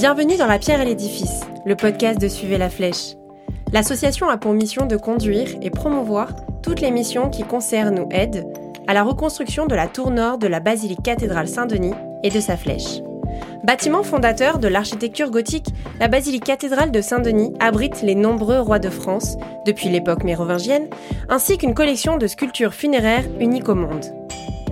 [0.00, 3.16] Bienvenue dans La Pierre et l'Édifice, le podcast de Suivez la Flèche.
[3.70, 8.46] L'association a pour mission de conduire et promouvoir toutes les missions qui concernent ou aident
[8.86, 11.92] à la reconstruction de la tour nord de la basilique cathédrale Saint-Denis
[12.22, 13.02] et de sa flèche.
[13.62, 15.68] Bâtiment fondateur de l'architecture gothique,
[15.98, 20.88] la basilique cathédrale de Saint-Denis abrite les nombreux rois de France, depuis l'époque mérovingienne,
[21.28, 24.06] ainsi qu'une collection de sculptures funéraires uniques au monde.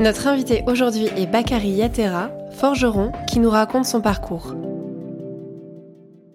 [0.01, 4.55] Notre invité aujourd'hui est Bakary Yatera, forgeron, qui nous raconte son parcours.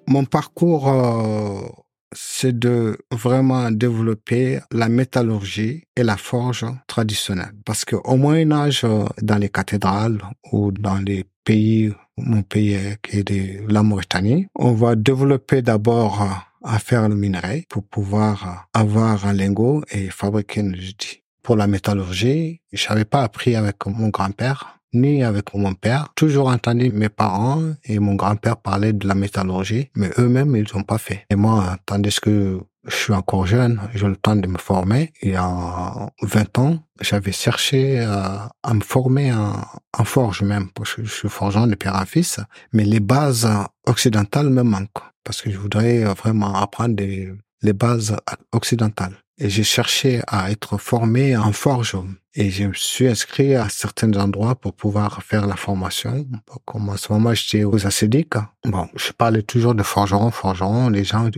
[0.07, 1.62] Mon parcours, euh,
[2.13, 7.53] c'est de vraiment développer la métallurgie et la forge traditionnelle.
[7.66, 10.20] Parce qu'au Moyen Âge, euh, dans les cathédrales
[10.52, 16.26] ou dans les pays, mon pays est de la Mauritanie, on va développer d'abord euh,
[16.63, 21.23] à faire le minerai pour pouvoir avoir un lingot et fabriquer une outil.
[21.41, 26.10] Pour la métallurgie, je n'avais pas appris avec mon grand-père ni avec mon père.
[26.16, 30.84] Toujours entendu mes parents et mon grand-père parler de la métallurgie, mais eux-mêmes, ils n'ont
[30.84, 31.26] pas fait.
[31.30, 35.14] Et moi, tandis que je suis encore jeune, j'ai le temps de me former.
[35.21, 41.14] Et en 20 ans, j'avais cherché à, me former en, forge même, parce que je
[41.14, 42.40] suis forgeant de père en fils.
[42.74, 43.49] Mais les bases
[43.88, 48.16] occidentales me manquent, parce que je voudrais vraiment apprendre les bases
[48.52, 49.23] occidentales.
[49.39, 51.98] Et j'ai cherché à être formé en forge.
[52.35, 56.25] Et je me suis inscrit à certains endroits pour pouvoir faire la formation.
[56.65, 58.35] Comme en ce moment, j'étais aux acédiques.
[58.65, 60.90] Bon, je parlais toujours de forgeron, forgeron.
[60.90, 61.29] Les gens,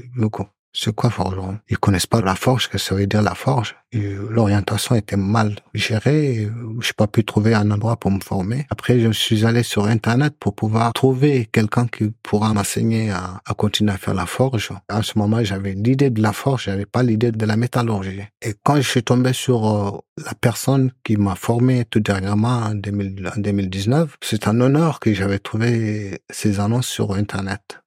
[0.75, 3.75] c'est quoi forgeron Ils connaissent pas la forge, que ça veut dire la forge.
[3.93, 6.49] L'orientation était mal gérée.
[6.79, 8.65] Je n'ai pas pu trouver un endroit pour me former.
[8.69, 13.53] Après, je suis allé sur Internet pour pouvoir trouver quelqu'un qui pourra m'enseigner à, à,
[13.53, 14.71] continuer à faire la forge.
[14.91, 18.23] En ce moment, j'avais l'idée de la forge, j'avais pas l'idée de la métallurgie.
[18.41, 19.91] Et quand je suis tombé sur euh,
[20.25, 25.13] la personne qui m'a formé tout dernièrement en, 2000, en 2019, c'est un honneur que
[25.13, 27.80] j'avais trouvé ces annonces sur Internet.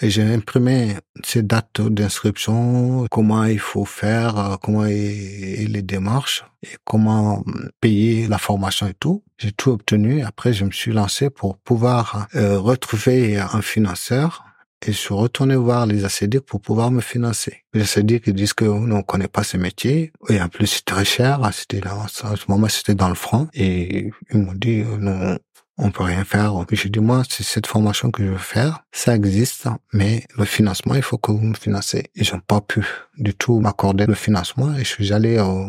[0.00, 6.44] Et j'ai imprimé ces dates d'inscription, comment il faut faire, euh, comment et les démarches,
[6.62, 7.44] et comment
[7.80, 9.24] payer la formation et tout.
[9.38, 10.22] J'ai tout obtenu.
[10.22, 14.44] Après, je me suis lancé pour pouvoir euh, retrouver un financeur
[14.86, 17.64] et je suis retourné voir les ACD pour pouvoir me financer.
[17.74, 21.04] Les ACD qui disent que on connaît pas ce métier et en plus c'est très
[21.04, 21.40] cher.
[21.52, 25.38] C'était là, à ce moment c'était dans le franc et ils m'ont dit euh, non,
[25.78, 26.52] on peut rien faire.
[26.70, 28.84] J'ai dit, moi, c'est cette formation que je veux faire.
[28.92, 32.10] Ça existe, mais le financement, il faut que vous me financez.
[32.14, 32.84] Ils n'ont pas pu
[33.16, 35.68] du tout m'accorder le financement et je suis allé au,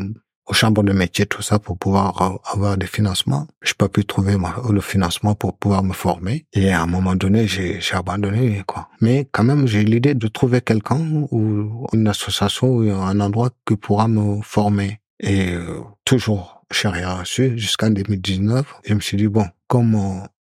[0.50, 3.48] aux chambres de métier, tout ça, pour pouvoir avoir des financements.
[3.62, 4.36] Je n'ai pas pu trouver
[4.70, 6.46] le financement pour pouvoir me former.
[6.54, 8.90] Et à un moment donné, j'ai abandonné, quoi.
[9.00, 11.00] Mais quand même, j'ai l'idée de trouver quelqu'un
[11.32, 15.00] ou une association ou un endroit qui pourra me former.
[15.20, 18.66] Et euh, toujours, je n'ai rien reçu jusqu'en 2019.
[18.86, 19.96] Je me suis dit, bon, comme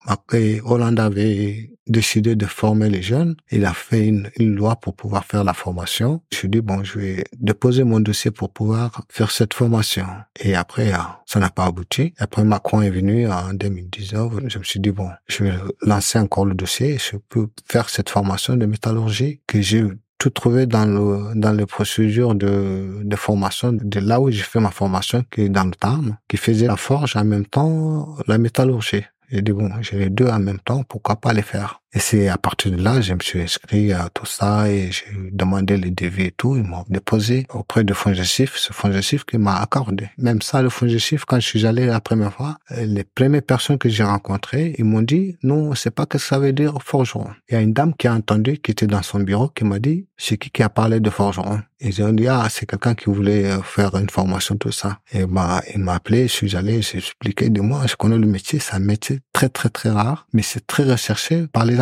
[0.06, 5.24] après Hollande avait décidé de former les jeunes, il a fait une, loi pour pouvoir
[5.24, 6.22] faire la formation.
[6.30, 10.06] Je suis dit, bon, je vais déposer mon dossier pour pouvoir faire cette formation.
[10.38, 12.12] Et après, ah, ça n'a pas abouti.
[12.18, 14.48] Après, Macron est venu en 2019.
[14.48, 16.98] Je me suis dit, bon, je vais lancer encore le dossier.
[16.98, 19.84] Je peux faire cette formation de métallurgie que j'ai
[20.18, 24.60] tout trouvé dans le dans les procédures de, de formation de là où j'ai fait
[24.60, 28.38] ma formation qui est dans le Tarn qui faisait la forge en même temps la
[28.38, 31.82] métallurgie j'ai dit, bon, j'ai les deux en même temps, pourquoi pas les faire?
[31.94, 35.04] Et c'est à partir de là, je me suis inscrit à tout ça et j'ai
[35.30, 36.56] demandé les devis et tout.
[36.56, 40.10] Ils m'ont déposé auprès de Fongestif, ce Fongestif qui m'a accordé.
[40.18, 43.88] Même ça, le Fongestif, quand je suis allé la première fois, les premières personnes que
[43.88, 47.28] j'ai rencontrées, ils m'ont dit, non, on sait pas ce que ça veut dire forgeron.
[47.48, 49.78] Il y a une dame qui a entendu, qui était dans son bureau, qui m'a
[49.78, 51.60] dit, c'est qui qui a parlé de forgeron?
[51.80, 55.00] Ils ont dit, ah, c'est quelqu'un qui voulait euh, faire une formation, tout ça.
[55.12, 58.26] Et bah, il m'a appelé, je suis allé, j'ai expliqué de moi, je connais le
[58.26, 61.80] métier, c'est un métier très, très, très rare, mais c'est très recherché par les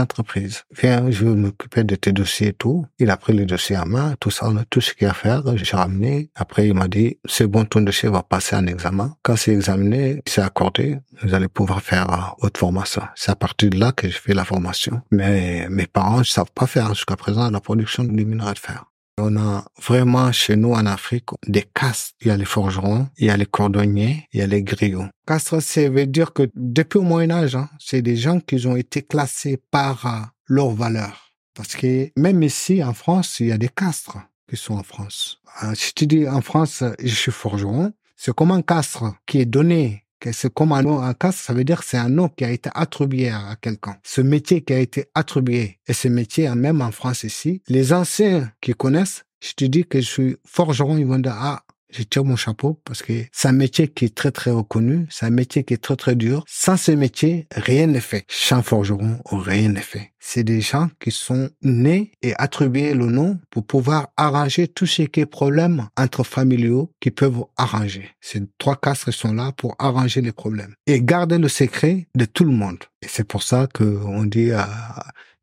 [0.81, 2.87] Viens, je vais m'occuper de tes dossiers et tout.
[2.99, 5.15] Il a pris les dossiers à main, tout ça, tout ce qu'il y a à
[5.15, 6.31] faire, j'ai ramené.
[6.35, 9.15] Après, il m'a dit, c'est bon, ton dossier va passer un examen.
[9.23, 13.03] Quand c'est examiné, c'est accordé, vous allez pouvoir faire votre formation.
[13.15, 15.03] C'est à partir de là que je fais la formation.
[15.11, 18.85] Mais mes parents ne savent pas faire jusqu'à présent la production du minerai de fer.
[19.19, 22.15] On a vraiment chez nous en Afrique des castes.
[22.23, 25.05] Il y a les forgerons, il y a les cordonniers, il y a les griots.
[25.27, 28.77] Caste, ça veut dire que depuis le Moyen Âge, hein, c'est des gens qui ont
[28.77, 31.31] été classés par euh, leur valeur.
[31.55, 34.19] Parce que même ici, en France, il y a des castres
[34.49, 35.41] qui sont en France.
[35.63, 39.47] Euh, si tu dis en France, je suis forgeron, c'est comme un castre qui est
[39.47, 42.45] donné c'est comme un nom, un castre, ça veut dire que c'est un nom qui
[42.45, 43.97] a été attribué à, quelqu'un.
[44.05, 48.53] Ce métier qui a été attribué, et ce métier, même en France ici, les anciens
[48.61, 52.25] qui connaissent, je te dis que je suis forgeron, ils vont dire, ah, je tire
[52.25, 55.65] mon chapeau parce que c'est un métier qui est très très reconnu, c'est un métier
[55.65, 56.45] qui est très très dur.
[56.49, 58.25] Sans ce métier, rien n'est fait.
[58.29, 60.13] Champ forgeron, rien n'est fait.
[60.19, 65.03] C'est des gens qui sont nés et attribués le nom pour pouvoir arranger tout ce
[65.03, 68.09] qui est problème entre familiaux qui peuvent arranger.
[68.21, 72.45] Ces trois castres sont là pour arranger les problèmes et garder le secret de tout
[72.45, 72.79] le monde.
[73.03, 74.63] Et c'est pour ça que on dit, euh,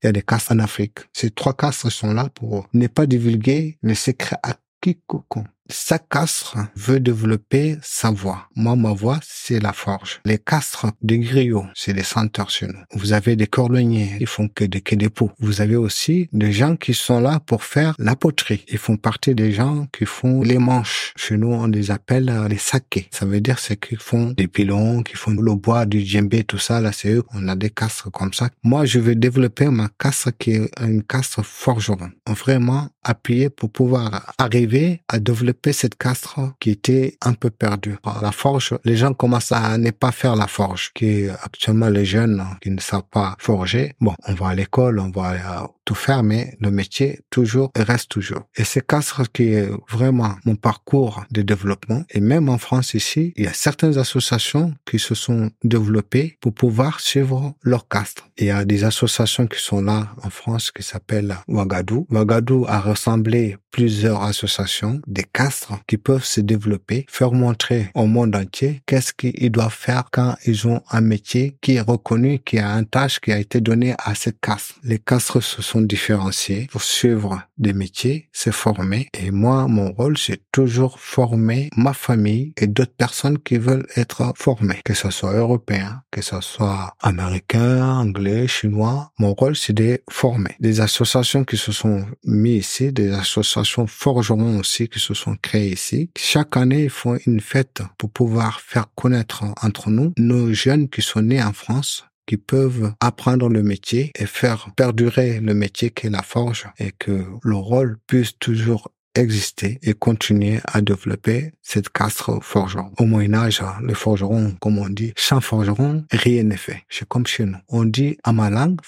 [0.02, 1.00] il y a des castres en Afrique.
[1.14, 5.46] Ces trois castres sont là pour ne pas divulguer les secrets à quiconque.
[5.72, 8.48] Chaque castre veut développer sa voix.
[8.56, 10.20] Moi, ma voix, c'est la forge.
[10.26, 12.80] Les castres des griots, c'est les senteurs chez nous.
[12.94, 15.32] Vous avez des cordonniers, ils font que des, que des pots.
[15.40, 18.66] Vous avez aussi des gens qui sont là pour faire la poterie.
[18.70, 21.14] Ils font partie des gens qui font les manches.
[21.16, 23.08] Chez nous, on les appelle euh, les sakés.
[23.12, 26.58] Ça veut dire c'est qu'ils font des pilons, qui font le bois, du djembé, tout
[26.58, 26.82] ça.
[26.82, 27.24] Là, c'est eux.
[27.36, 28.50] On a des castres comme ça.
[28.64, 32.10] Moi, je vais développer ma castre qui est une castre forgeron.
[32.28, 37.98] Vraiment appuyé pour pouvoir arriver à développer cette castre qui était un peu perdue.
[38.22, 42.44] La forge, les gens commencent à ne pas faire la forge, qui actuellement les jeunes
[42.62, 43.96] qui ne savent pas forger.
[44.00, 48.44] Bon, on va à l'école, on va tout faire, mais le métier toujours reste toujours.
[48.56, 52.04] Et c'est castre qui est vraiment mon parcours de développement.
[52.12, 56.54] Et même en France ici, il y a certaines associations qui se sont développées pour
[56.54, 58.30] pouvoir suivre leur castre.
[58.38, 62.06] Il y a des associations qui sont là en France qui s'appellent Ouagadou.
[62.12, 68.36] Ouagadou a ressemblé plusieurs associations, des castres qui peuvent se développer, faire montrer au monde
[68.36, 72.72] entier qu'est-ce qu'ils doivent faire quand ils ont un métier qui est reconnu, qui a
[72.72, 74.76] un tâche qui a été donné à ces castres.
[74.84, 79.08] Les castres se sont différenciés pour suivre des métiers, se former.
[79.14, 84.34] Et moi, mon rôle, c'est toujours former ma famille et d'autres personnes qui veulent être
[84.36, 89.12] formées, que ce soit européen, que ce soit américain, anglais, chinois.
[89.20, 90.56] Mon rôle, c'est de former.
[90.60, 95.72] Des associations qui se sont mises ici, des associations forgerons aussi qui se sont créées
[95.72, 96.12] ici.
[96.18, 101.02] Chaque année, ils font une fête pour pouvoir faire connaître entre nous nos jeunes qui
[101.02, 106.12] sont nés en France qui peuvent apprendre le métier et faire perdurer le métier qu'est
[106.12, 112.38] la forge et que le rôle puisse toujours exister et continuer à développer cette castre
[112.44, 112.92] forgeron.
[113.00, 116.84] Au Moyen Âge, les forgerons, comme on dit, sans forgeron, rien n'est fait.
[116.88, 117.58] C'est comme chez nous.
[117.68, 118.80] On dit à ma langue,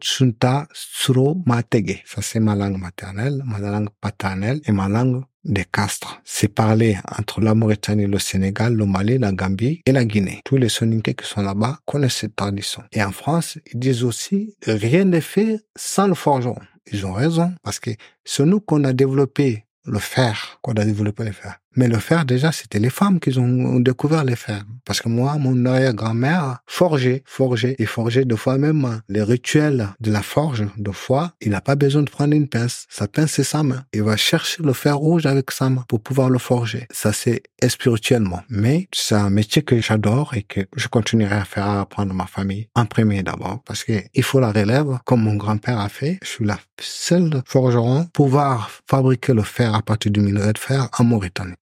[0.00, 2.04] tsunta suro matege.
[2.06, 6.20] Ça c'est ma langue maternelle, ma langue paternelle et ma langue des castres.
[6.54, 10.40] Parlé entre la Mauritanie, le Sénégal, le Mali, la Gambie et la Guinée.
[10.44, 12.82] Tous les Soninké qui sont là-bas connaissent cette tradition.
[12.92, 16.60] Et en France, ils disent aussi, rien n'est fait sans le forgeron.
[16.92, 17.90] Ils ont raison, parce que
[18.24, 21.58] c'est nous qu'on a développé le fer, qu'on a développé le fer.
[21.76, 24.64] Mais le fer, déjà, c'était les femmes qui ont découvert le fer.
[24.84, 30.10] Parce que moi, mon arrière-grand-mère forgeait, forgeait et forgeait deux fois même les rituels de
[30.10, 30.66] la forge.
[30.76, 32.86] Deux fois, il n'a pas besoin de prendre une pince.
[32.88, 33.84] Sa pince, c'est sa main.
[33.92, 36.86] Il va chercher le fer rouge avec sa main pour pouvoir le forger.
[36.90, 38.42] Ça, c'est spirituellement.
[38.48, 42.68] Mais c'est un métier que j'adore et que je continuerai à faire apprendre ma famille.
[42.74, 43.62] En premier d'abord.
[43.64, 46.18] Parce que il faut la relève, comme mon grand-père a fait.
[46.22, 50.88] Je suis la seule forgeron pouvoir fabriquer le fer à partir du minerai de fer
[50.98, 51.54] en Mauritanie.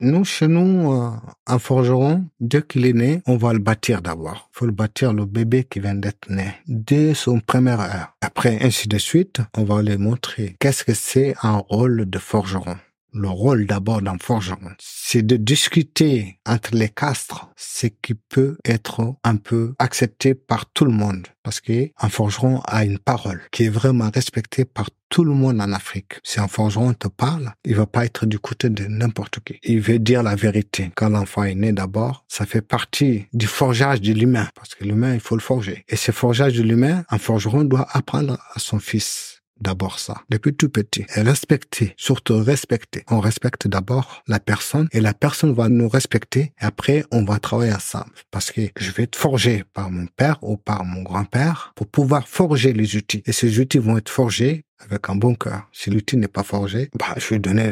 [0.00, 1.12] Nous, chez nous, euh,
[1.46, 4.50] un forgeron, dès qu'il est né, on va le bâtir d'abord.
[4.52, 8.14] Il faut le bâtir le bébé qui vient d'être né, dès son première heure.
[8.20, 12.76] Après, ainsi de suite, on va lui montrer qu'est-ce que c'est un rôle de forgeron?
[13.14, 19.14] Le rôle d'abord d'un forgeron, c'est de discuter entre les castres ce qui peut être
[19.22, 21.28] un peu accepté par tout le monde.
[21.42, 25.72] Parce qu'un forgeron a une parole qui est vraiment respectée par tout le monde en
[25.72, 26.14] Afrique.
[26.24, 29.58] Si un forgeron te parle, il va pas être du côté de n'importe qui.
[29.62, 30.90] Il veut dire la vérité.
[30.96, 34.48] Quand l'enfant est né d'abord, ça fait partie du forgeage de l'humain.
[34.54, 35.84] Parce que l'humain, il faut le forger.
[35.88, 40.54] Et ce forgeage de l'humain, un forgeron doit apprendre à son fils d'abord ça, depuis
[40.54, 41.06] tout petit.
[41.16, 43.04] Et respecter, surtout respecter.
[43.10, 47.38] On respecte d'abord la personne et la personne va nous respecter et après on va
[47.38, 48.12] travailler ensemble.
[48.30, 52.28] Parce que je vais être forgé par mon père ou par mon grand-père pour pouvoir
[52.28, 53.22] forger les outils.
[53.26, 55.68] Et ces outils vont être forgés avec un bon cœur.
[55.72, 57.70] Si l'outil n'est pas forgé, bah, je vais donner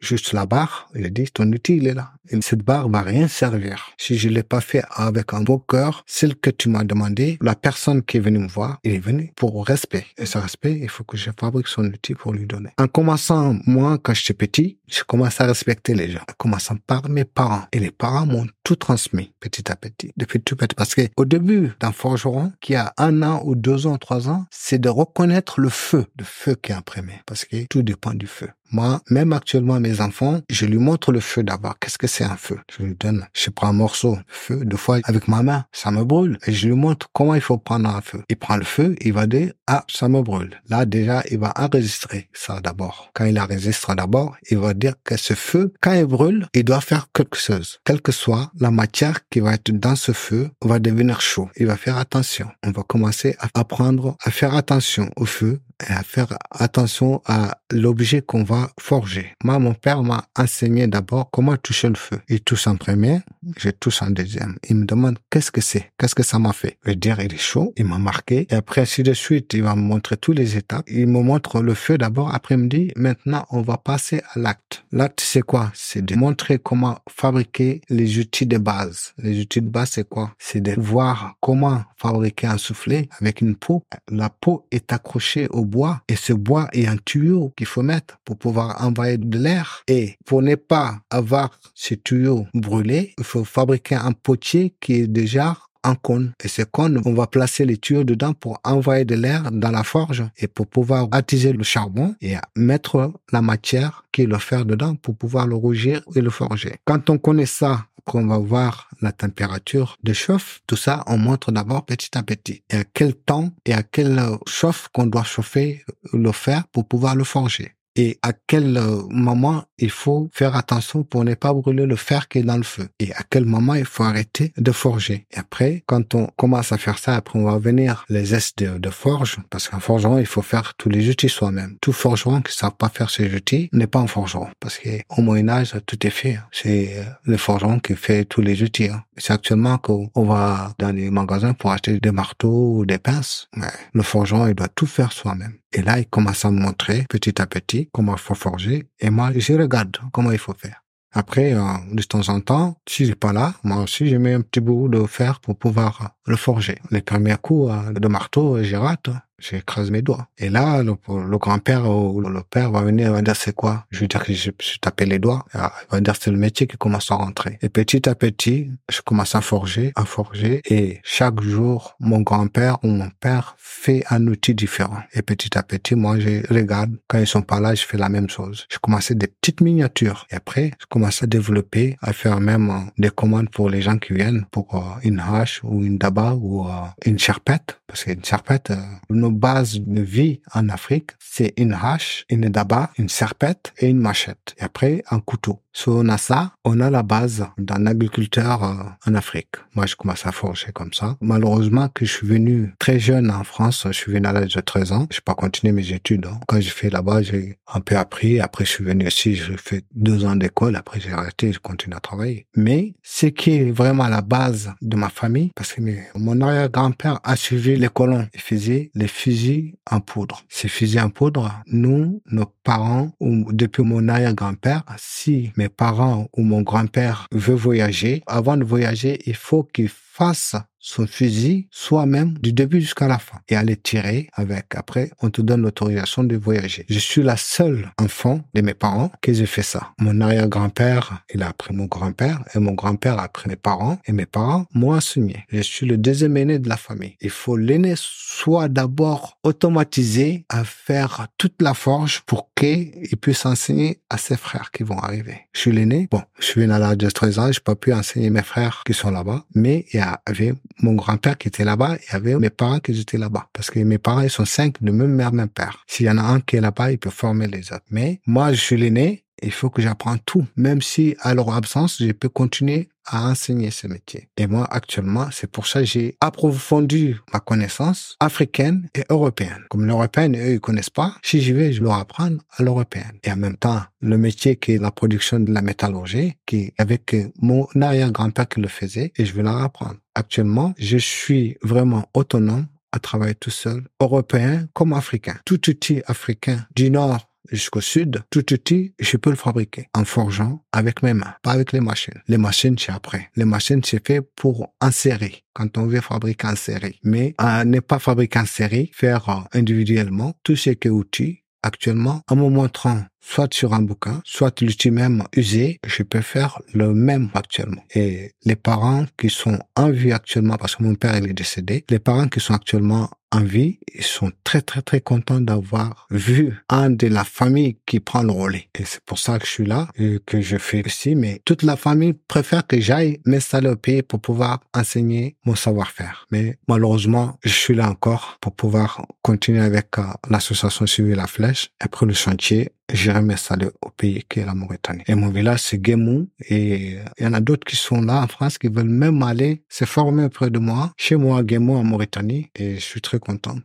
[0.00, 0.88] juste la barre.
[0.94, 2.12] Il dit, ton outil, il est là.
[2.30, 3.90] Et cette barre va rien servir.
[3.98, 7.54] Si je l'ai pas fait avec un bon cœur, celle que tu m'as demandé, la
[7.54, 10.06] personne qui est venue me voir, il est venu pour respect.
[10.16, 12.70] Et ce respect, il faut que je fabrique son outil pour lui donner.
[12.78, 16.20] En commençant, moi, quand j'étais petit, je commence à respecter les gens.
[16.20, 17.64] En commençant par mes parents.
[17.72, 20.74] Et les parents m'ont tout transmis petit à petit, depuis tout petit.
[20.74, 24.46] Parce que au début d'un forgeron, qui a un an ou deux ans, trois ans,
[24.50, 27.20] c'est de reconnaître le feu, le feu qui est imprimé.
[27.26, 28.50] Parce que tout dépend du feu.
[28.72, 31.78] Moi, même actuellement, mes enfants, je lui montre le feu d'abord.
[31.78, 32.58] Qu'est-ce que c'est un feu?
[32.76, 35.90] Je lui donne, je prends un morceau de feu, deux fois avec ma main, ça
[35.90, 36.38] me brûle.
[36.46, 38.22] Et je lui montre comment il faut prendre un feu.
[38.28, 40.60] Il prend le feu, il va dire, ah, ça me brûle.
[40.68, 43.10] Là, déjà, il va enregistrer ça d'abord.
[43.14, 46.80] Quand il enregistre d'abord, il va dire que ce feu, quand il brûle, il doit
[46.80, 47.78] faire quelque chose.
[47.84, 51.50] Quelle que soit la matière qui va être dans ce feu, va devenir chaud.
[51.56, 52.48] Il va faire attention.
[52.64, 57.58] On va commencer à apprendre à faire attention au feu et à faire attention à
[57.70, 59.32] l'objet qu'on va forger.
[59.44, 62.20] Moi, mon père m'a enseigné d'abord comment toucher le feu.
[62.28, 63.20] Il touche en premier,
[63.56, 64.56] je touche en deuxième.
[64.68, 66.78] Il me demande qu'est-ce que c'est, qu'est-ce que ça m'a fait?
[66.84, 68.46] Je vais dire, il est chaud, il m'a marqué.
[68.50, 70.84] Et après, ainsi de suite, il va me montrer tous les étapes.
[70.88, 72.34] Il me montre le feu d'abord.
[72.34, 74.84] Après, il me dit, maintenant, on va passer à l'acte.
[74.92, 75.70] L'acte, c'est quoi?
[75.74, 79.12] C'est de montrer comment fabriquer les outils de base.
[79.18, 80.34] Les outils de base, c'est quoi?
[80.38, 83.84] C'est de voir comment fabriquer un soufflet avec une peau.
[84.10, 88.18] La peau est accrochée au bois et ce bois est un tuyau qu'il faut mettre
[88.24, 89.82] pour pouvoir envoyer de l'air.
[89.86, 95.06] Et pour ne pas avoir ce tuyau brûlé, il faut fabriquer un potier qui est
[95.06, 96.32] déjà en cône.
[96.42, 99.84] Et ce cône, on va placer les tuyaux dedans pour envoyer de l'air dans la
[99.84, 104.64] forge et pour pouvoir attiser le charbon et mettre la matière qui est le fer
[104.64, 106.74] dedans pour pouvoir le rougir et le forger.
[106.84, 111.52] Quand on connaît ça, qu'on va voir la température de chauffe, tout ça, on montre
[111.52, 112.64] d'abord petit à petit.
[112.68, 117.14] Et à quel temps et à quel chauffe qu'on doit chauffer le fer pour pouvoir
[117.14, 121.86] le forger et à quel euh, moment il faut faire attention pour ne pas brûler
[121.86, 122.88] le fer qui est dans le feu?
[122.98, 125.26] Et à quel moment il faut arrêter de forger?
[125.30, 128.90] Et après, quand on commence à faire ça, après on va venir les gestes de,
[128.90, 131.76] forge parce qu'en forgeron, il faut faire tous les outils soi-même.
[131.80, 135.22] Tout forgeron qui ne savent pas faire ces outils n'est pas un forgeron parce qu'au
[135.22, 136.38] Moyen Âge, tout est fait.
[136.50, 138.88] C'est euh, le forgeron qui fait tous les outils.
[138.88, 139.02] Hein.
[139.16, 143.48] C'est actuellement qu'on va dans les magasins pour acheter des marteaux ou des pinces.
[143.56, 145.56] Mais le forgeron, il doit tout faire soi-même.
[145.72, 148.84] Et là, il commence à me montrer petit à petit comment il faut forger.
[149.00, 150.82] Et moi, je regarde comment il faut faire.
[151.14, 151.60] Après, euh,
[151.92, 154.88] de temps en temps, si j'ai pas là, moi aussi, je mets un petit bout
[154.88, 156.78] de fer pour pouvoir le forger.
[156.90, 159.10] Les premiers coups euh, de marteau, j'ai rate
[159.42, 160.28] j'écrase mes doigts.
[160.38, 160.94] Et là, le,
[161.38, 163.86] grand-père ou le père va venir et va dire c'est quoi?
[163.90, 165.44] Je vais dire que je suis tapé les doigts.
[165.54, 167.58] il va dire c'est le métier qui commence à rentrer.
[167.62, 170.60] Et petit à petit, je commence à forger, à forger.
[170.64, 174.98] Et chaque jour, mon grand-père ou mon père fait un outil différent.
[175.12, 176.96] Et petit à petit, moi, je regarde.
[177.08, 178.66] Quand ils sont pas là, je fais la même chose.
[178.70, 180.26] Je commençais des petites miniatures.
[180.30, 183.98] Et après, je commence à développer, à faire même euh, des commandes pour les gens
[183.98, 186.70] qui viennent pour euh, une hache ou une daba ou euh,
[187.06, 187.80] une charpette.
[187.86, 188.72] Parce qu'une charpette,
[189.10, 193.98] nos base de vie en Afrique, c'est une hache, une daba, une serpette et une
[193.98, 194.54] machette.
[194.58, 195.60] Et après, un couteau.
[195.74, 198.74] Si on a ça, on a la base d'un agriculteur euh,
[199.06, 199.56] en Afrique.
[199.74, 201.16] Moi, je commence à forger comme ça.
[201.22, 204.60] Malheureusement, que je suis venu très jeune en France, je suis venu à l'âge de
[204.60, 205.06] 13 ans.
[205.10, 206.26] Je n'ai pas continué mes études.
[206.26, 206.38] Hein.
[206.46, 208.38] Quand j'ai fait là-bas, j'ai un peu appris.
[208.38, 210.76] Après, je suis venu ici, j'ai fait deux ans d'école.
[210.76, 212.46] Après, j'ai arrêté, je continue à travailler.
[212.54, 215.80] Mais ce qui est vraiment la base de ma famille, parce que
[216.16, 218.28] mon arrière-grand-père a suivi les colons.
[218.34, 220.42] Il faisait les fusils en poudre.
[220.48, 226.42] Ces fusils en poudre, nous, nos parents, ou depuis mon arrière-grand-père, si mes parents ou
[226.42, 232.52] mon grand-père veut voyager, avant de voyager, il faut qu'il fasse son fusil soi-même du
[232.52, 234.74] début jusqu'à la fin et aller tirer avec.
[234.74, 236.84] Après, on te donne l'autorisation de voyager.
[236.88, 239.92] Je suis la seule enfant de mes parents qui j'ai fait ça.
[239.98, 244.12] Mon arrière-grand-père, il a appris mon grand-père et mon grand-père a appris mes parents et
[244.12, 245.44] mes parents m'ont enseigné.
[245.50, 247.16] Je suis le deuxième aîné de la famille.
[247.20, 254.00] Il faut l'aîné soit d'abord automatisé à faire toute la forge pour qu'il puisse enseigner
[254.10, 255.36] à ses frères qui vont arriver.
[255.52, 256.08] Je suis l'aîné.
[256.10, 258.82] Bon, je suis né à l'âge de 13 ans, je pas pu enseigner mes frères
[258.84, 262.36] qui sont là-bas, mais il y avait mon grand-père qui était là-bas, il y avait
[262.36, 263.48] mes parents qui étaient là-bas.
[263.52, 265.84] Parce que mes parents, ils sont cinq de même mère, même père.
[265.86, 267.84] S'il y en a un qui est là-bas, il peut former les autres.
[267.90, 270.46] Mais moi, je suis l'aîné, il faut que j'apprenne tout.
[270.56, 274.28] Même si à leur absence, je peux continuer à enseigner ce métier.
[274.36, 279.64] Et moi, actuellement, c'est pour ça que j'ai approfondi ma connaissance africaine et européenne.
[279.70, 281.16] Comme l'européenne, eux, ils connaissent pas.
[281.22, 283.18] Si j'y vais, je leur apprends à l'européenne.
[283.24, 287.16] Et en même temps, le métier qui est la production de la métallurgie, qui avec
[287.40, 289.96] mon arrière-grand-père qui le faisait, et je vais leur apprendre.
[290.14, 295.36] Actuellement, je suis vraiment autonome à travailler tout seul, européen comme africain.
[295.46, 300.64] Tout outil africain du nord jusqu'au sud, tout outil, je peux le fabriquer en forgeant
[300.72, 302.20] avec mes mains, pas avec les machines.
[302.28, 303.30] Les machines, c'est après.
[303.36, 306.98] Les machines, c'est fait pour en série, quand on veut fabriquer en série.
[307.02, 312.22] Mais à ne pas fabriquer en série, faire individuellement tout ce qui est outil, actuellement,
[312.28, 316.92] en me montrant soit sur un bouquin, soit l'outil même usé, je peux faire le
[316.92, 317.84] même actuellement.
[317.94, 321.84] Et les parents qui sont en vie actuellement, parce que mon père il est décédé,
[321.88, 326.54] les parents qui sont actuellement en vie, ils sont très très très contents d'avoir vu
[326.68, 328.68] un de la famille qui prend le relais.
[328.78, 331.14] Et c'est pour ça que je suis là et que je fais aussi.
[331.14, 336.26] Mais toute la famille préfère que j'aille m'installer au pays pour pouvoir enseigner mon savoir-faire.
[336.30, 341.70] Mais malheureusement, je suis là encore pour pouvoir continuer avec euh, l'association civile La Flèche.
[341.80, 345.02] Après le chantier, j'irai m'installer au pays qui est la Mauritanie.
[345.06, 346.28] Et mon village, c'est Guémou.
[346.48, 349.62] Et il y en a d'autres qui sont là en France qui veulent même aller
[349.68, 352.48] se former auprès de moi, chez moi à en Mauritanie.
[352.56, 353.56] Et je suis très content.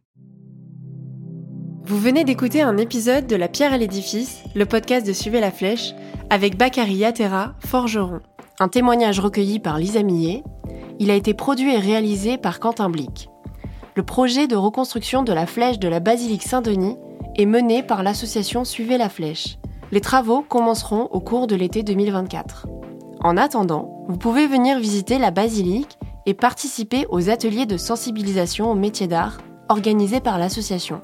[1.86, 5.52] Vous venez d'écouter un épisode de La Pierre et l'édifice, le podcast de Suivez la
[5.52, 5.94] Flèche,
[6.30, 8.20] avec Bakary Yatera, forgeron.
[8.60, 10.44] Un témoignage recueilli par Lisa Millet.
[11.00, 13.30] Il a été produit et réalisé par Quentin Blic.
[13.98, 17.00] Le projet de reconstruction de la flèche de la basilique Saint-Denis
[17.36, 19.58] est mené par l'association Suivez la Flèche.
[19.92, 22.68] Les travaux commenceront au cours de l'été 2024.
[23.22, 28.76] En attendant, vous pouvez venir visiter la basilique et participer aux ateliers de sensibilisation aux
[28.76, 31.02] métiers d'art organisés par l'association.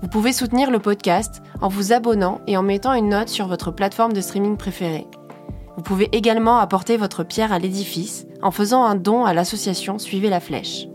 [0.00, 3.72] Vous pouvez soutenir le podcast en vous abonnant et en mettant une note sur votre
[3.72, 5.08] plateforme de streaming préférée.
[5.74, 10.30] Vous pouvez également apporter votre pierre à l'édifice en faisant un don à l'association Suivez
[10.30, 10.86] la Flèche.